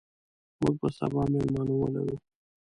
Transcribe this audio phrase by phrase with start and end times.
[0.61, 2.15] موږ به سبا مېلمانه ولرو.